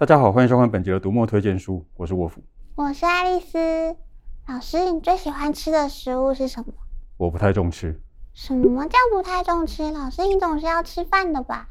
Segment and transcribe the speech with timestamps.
[0.00, 2.40] 大家好，欢迎收看本集的读墨推荐书，我是沃夫，
[2.74, 3.58] 我是爱丽丝。
[4.48, 6.72] 老师，你最喜欢吃的食物是什么？
[7.18, 8.00] 我不太重吃。
[8.32, 9.92] 什么叫不太重吃？
[9.92, 11.68] 老师，你总是要吃饭的吧？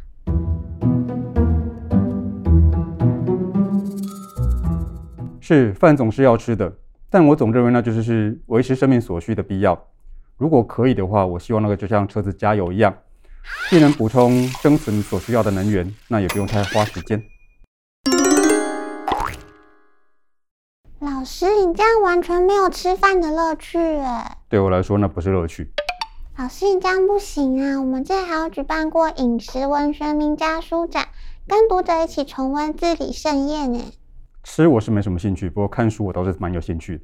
[5.41, 6.71] 是，饭总是要吃的，
[7.09, 9.87] 但我总认为那就是是维持生命所需的必要。
[10.37, 12.95] 如果可以的话，我希望那个就像车子加油一样，
[13.71, 17.19] 既能补充生存所需要的能源，那也不用太花时间。
[21.19, 24.37] 老师，你这样完全没有吃饭的乐趣哎！
[24.47, 25.69] 对我来说，那不是乐趣。
[26.37, 27.77] 老师，你这样不行啊！
[27.81, 31.09] 我们这还有举办过饮食文学名家书展，
[31.45, 33.83] 跟读者一起重温字里盛宴呢。
[34.45, 37.03] 吃我是没什么兴趣，不过看书我倒是蛮有兴趣的。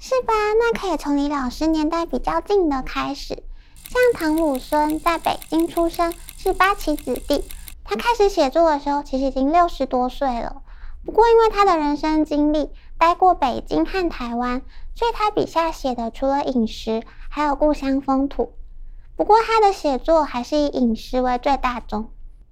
[0.00, 0.32] 是吧？
[0.58, 3.44] 那可以从离老师年代比较近的开始，
[3.88, 7.44] 像唐鲁孙在北京出生，是八旗子弟。
[7.84, 10.61] 他开始写作的时候，其实已经六十多岁了。
[11.04, 14.62] 不过，因为他的人生经历，待过北京和台湾，
[14.94, 18.52] 所以他笔下写的除了饮食，还有故乡风土。
[19.16, 22.10] 不过，他的写作还是以饮食为最大宗。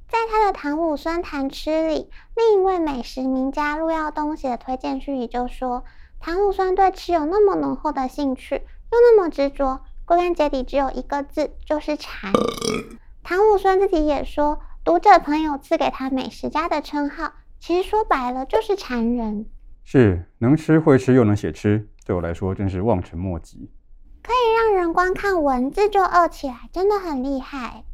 [0.08, 5.84] 在他的《唐武孙谈吃》里，另一位美食名家陆耀东写的推荐序里就说，
[6.18, 12.32] 唐武孙对吃有那么浓厚的兴趣，又那么执着，归根结底只有一个字，就是馋。
[13.22, 17.32] 唐武孙自己也说，读者朋友赐给他美食家的称号。
[17.60, 19.46] 其实说白了就是馋人，
[19.84, 23.70] 是能吃会吃又能写吃，对我来说真是望尘莫及。
[24.22, 27.84] 可以让人光看文字就饿起来，真的很厉害。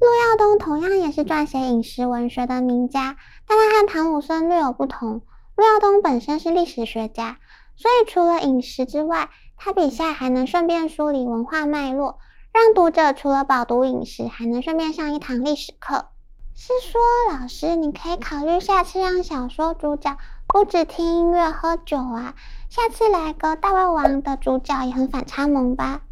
[0.00, 5.22] 陆耀东同样也是撰写饮食文学的名家，但他和唐鲁孙略有不同。
[5.54, 7.38] 陆耀东本身是历史学家，
[7.76, 12.18] 所以除了饮食之外，他笔下还能顺便梳理文化脉络，
[12.52, 16.06] 让读者除了饱读饮食，还能顺便上一堂历史课。
[16.54, 17.00] 是说，
[17.32, 22.34] 老师，你可以考虑下次让小说主角不止听音乐、喝酒啊，
[22.68, 26.02] 下次来个大胃王的主角也很反差萌吧？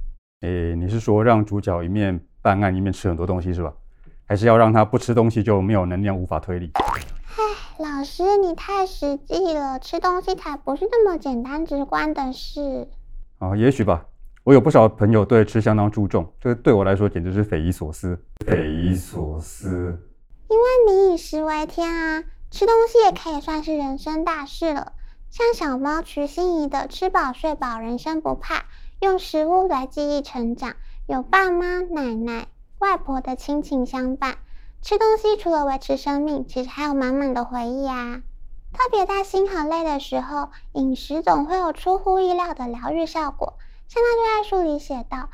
[0.40, 3.72] 诶，你是说让主角一面办案一面吃很多东西是吧？
[4.26, 6.70] 还是要让他不吃东西就没有能量，无法推理？
[6.74, 7.42] 唉，
[7.78, 12.88] 老师你太实际了，吃东西才不是那么简单直观的事。
[13.38, 14.06] 啊，也许吧。
[14.42, 18.18] 我有不少朋友对吃相当注重，这对我来说简直是匪夷所思。
[18.46, 19.96] 匪夷所思。
[20.50, 24.94] 因为民以食为天啊，吃东西也可以算是人生大事了。
[25.30, 28.64] 像小猫徐欣怡的“吃饱睡饱，人生不怕”，
[28.98, 30.74] 用食物来记忆成长，
[31.06, 32.48] 有爸妈、奶奶、
[32.80, 34.38] 外婆的亲情相伴。
[34.82, 38.22] 吃东西除了维持生命，其实还有满满的回忆啊。
[38.72, 43.54] 特别在心很累的时候，饮食总会有出乎意料的疗愈效果。
[43.86, 45.28] 像他就在书里写道：“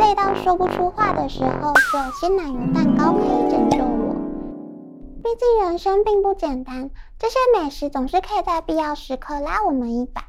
[0.00, 3.97] 累到说不出话的时候，只有鲜奶油蛋糕可以拯救
[5.38, 10.24] 我。”毕竟人生并不简单，这些美食总是可以在必要时刻拉我们一把。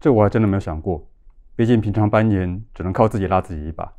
[0.00, 1.06] 这我还真的没有想过，
[1.54, 3.92] 毕竟平常攀岩只能靠自己拉自己一把。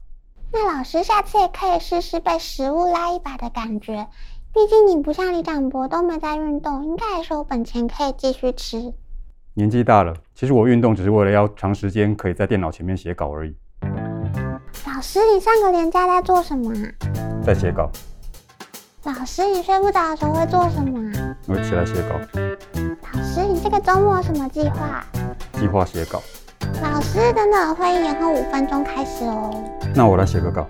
[0.52, 4.08] 那老师下次也可以试试被食物拉一把的感觉。
[4.54, 8.94] 毕竟你不像李长博都没在运动，应该还是有本钱可以继续吃。
[9.54, 13.56] 年纪大了，其实我运动只是为了要长时间可以在电脑前面写稿而已。
[14.88, 17.42] 老师，你上个年假在做什么啊？
[17.44, 17.90] 在写稿。
[19.06, 21.38] 老师，你睡不着的时候会做什么啊？
[21.48, 22.16] 我会起来写稿。
[23.14, 25.06] 老师，你这个周末有什么计划？
[25.54, 26.20] 计划写稿。
[26.82, 29.64] 老师，等等，会议延后五分钟开始哦。
[29.94, 30.66] 那我来写个稿。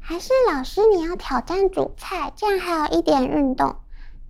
[0.00, 3.76] 还是老师，你要挑战煮菜，这样还有一点运动。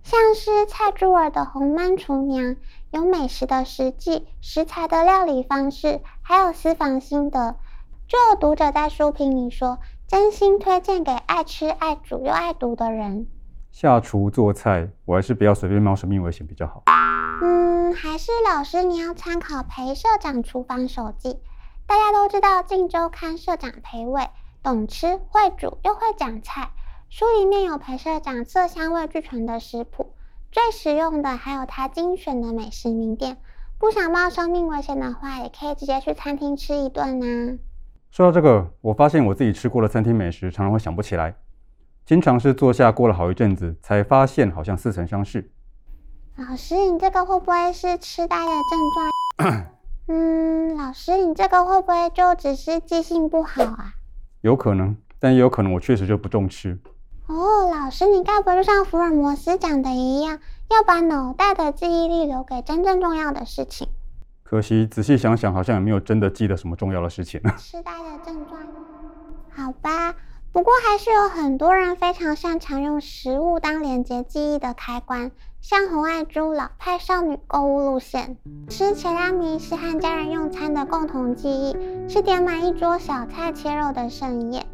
[0.03, 2.45] 像是蔡珠儿的《红焖厨娘》，
[2.91, 7.55] 有美食的实际食材的料理方式，还有私房心得。
[8.07, 9.79] 就有读者在书评里说。
[10.11, 13.27] 真心推荐给爱吃、爱煮又爱读的人。
[13.71, 16.83] 下厨做菜，我还是不要随便冒生命危险比较好。
[17.41, 21.39] 嗯，还是老师你要参考裴社长厨房手记。
[21.87, 24.27] 大家都知道《镜周刊》社长裴伟
[24.61, 26.71] 懂吃会煮又会讲菜，
[27.09, 30.13] 书里面有裴社长色香味俱全的食谱，
[30.51, 33.37] 最实用的还有他精选的美食名店。
[33.79, 37.70] 不想冒生命危险的话，也可以直接去餐厅吃一顿呢、啊。
[38.11, 41.33] 说到这个，我发现我自己吃过的餐厅美食常常会想不起来，
[42.05, 45.49] 经常是坐下过了好一阵子才发现好像似曾相识。
[46.35, 49.65] 老师，你这个会不会是痴呆的症状？
[50.07, 53.93] 嗯，老师，你这个会不会就只是记性不好啊？
[54.41, 56.77] 有可能，但也有可能我确实就不重吃。
[57.27, 63.87] 哦，老师，你该不会就像福尔摩斯讲的一样，要把脑袋的记忆力留给真正重要的事情？
[64.51, 67.39] 可惜，仔细想想，好像也没有真的记得什么重要的事情。
[67.57, 68.59] 痴呆的症状，
[69.55, 70.13] 好吧。
[70.51, 75.31] 不过，还是有很多人非常擅长用食物当连接记忆的开关，
[75.61, 78.35] 像红爱珠老派少女购物路线。
[78.67, 84.65] 吃茄拉米是和家人用餐的共同记忆，是点满一桌小菜切肉的盛宴。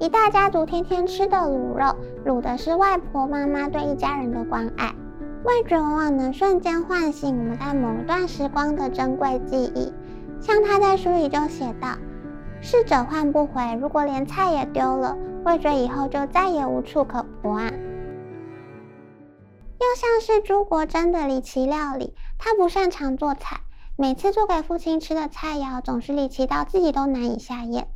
[0.00, 1.94] 一大家族天天吃的卤肉，
[2.24, 4.94] 卤的是外婆妈妈对一家人的关爱。
[5.44, 9.92] 味觉往往能瞬间唤醒我们在某段时光的珍贵记忆。
[10.40, 11.96] 像他在书里就写道。
[12.62, 17.70] 逝者换不回，如果连菜也丢了，味觉以后就再也无处可播啊。
[19.78, 23.60] 又像是朱国珍的离奇料理，他不擅长做菜，
[23.96, 27.86] 每次做给父亲吃的菜肴总是离奇到自己都难以下咽。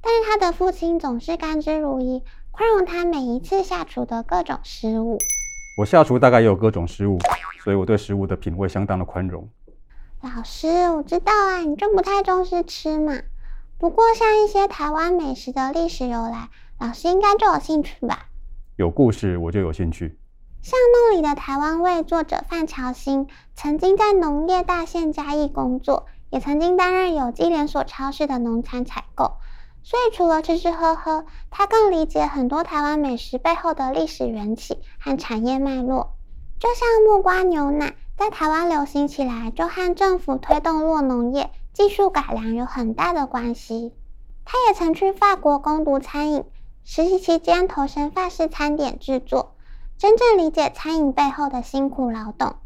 [0.00, 5.18] 但是他的父亲总是甘之如饴，宽容他每一次下厨的各种失误。
[5.76, 7.18] 我下厨大概也有各种失误，
[7.62, 9.46] 所以我对食物的品味相当的宽容。
[10.22, 13.12] 老师，我知道啊，你就不太重视吃嘛。
[13.76, 16.48] 不过，像一些台湾美食的历史由来，
[16.80, 18.24] 老师应该就有兴趣吧？
[18.76, 20.18] 有故事我就有兴趣。
[20.62, 20.78] 像
[21.10, 29.34] 梦里的台湾味作者范乔新，曾经在农业大县嘉义工作，也曾经担任有机连锁超市的农产采购，
[29.88, 36.16] 所以除了吃吃喝喝，他更理解很多台湾美食背后的历史缘起和产业脉络。
[36.58, 41.50] 就像木瓜牛奶在台湾流行起来，就和政府推动酪农业。
[41.72, 43.94] 技术改良有很大的关系。
[44.44, 46.42] 他也曾去法国攻读餐饮，
[46.82, 49.54] 实习期间投身法式餐点制作，
[49.98, 52.56] 真正理解餐饮背后的辛苦劳动。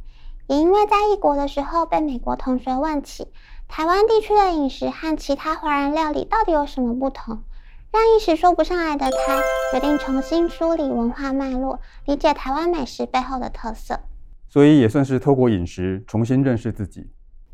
[0.47, 3.29] 也因为在异国的时候被美国同学问起
[3.71, 7.45] 台湾地区的饮食和其他华人料理到底有什么不同，
[7.93, 9.41] 让一时说不上来的他
[9.73, 14.01] 决定重新梳理文化脉络，理解台湾美食背后的特色。
[14.49, 17.11] 所以也算是透过饮食重新认识自己。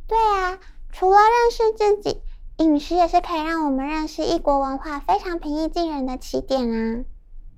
[0.09, 0.59] 对啊。
[0.91, 2.23] 除了认识自己，
[2.57, 7.05] 饮食也是可以让我们认识异国文化非常平易近人的起点啊！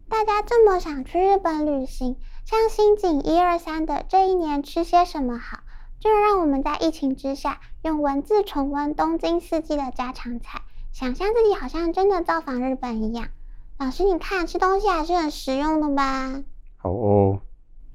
[0.08, 5.58] 大家这么想去日本旅行，像新井一二三的这一年吃些什么好，
[6.00, 10.62] 就让我们在疫情之下用文字重温东京四季的家常菜，
[10.92, 13.28] 想象自己好像真的造访日本一样。
[13.78, 16.42] 老师，你看吃东西还是很实用的吧？
[16.76, 17.40] 好哦。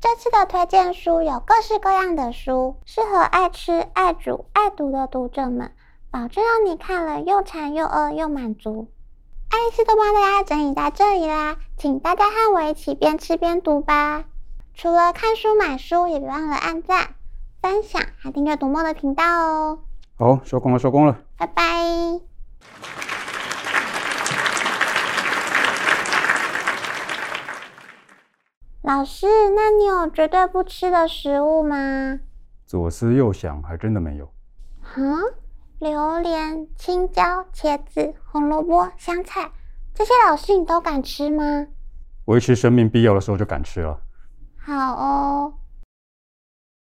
[0.02, 5.72] 这次的推荐书有各式各样的书，适合爱吃、爱煮、爱读的读者们，
[6.12, 8.90] 保证让你看了又馋又饿又满足。
[9.50, 14.26] 爱丽丝都帮大家整理在这里啦，请大家和我一起边吃边读吧。
[14.74, 17.16] 除了看书买书，也别忘了按赞、
[17.63, 19.80] 分享，还订阅读梦的频道哦。
[20.18, 21.63] 好，收工了，收工了，拜拜。
[28.81, 32.19] 老师，那你有绝对不吃的食物吗？
[32.68, 34.30] 左思右想，还真的没有。
[34.98, 35.21] 嗯，
[35.80, 39.50] 榴莲、青椒、茄子、红萝卜、香菜，
[39.94, 41.68] 这些老师你都敢吃吗？
[42.25, 44.01] 维持生命必要的时候就敢吃了。
[44.57, 45.54] 好哦。